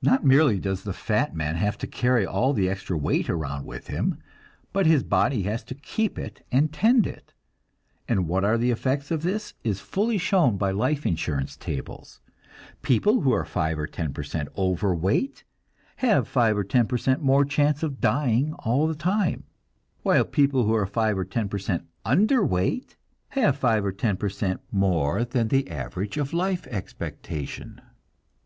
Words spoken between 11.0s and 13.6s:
insurance tables. People who are